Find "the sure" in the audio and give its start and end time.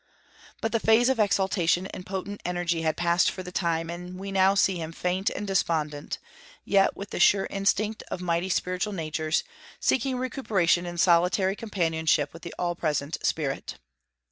7.11-7.45